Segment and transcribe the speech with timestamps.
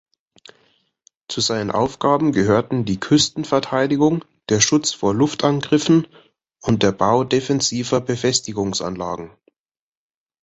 [1.27, 6.07] Zu seinen Aufgaben gehörten die Küstenverteidigung, der Schutz vor Luftangriffen
[6.63, 9.29] und der Bau defensiver Befestigungsanlagen.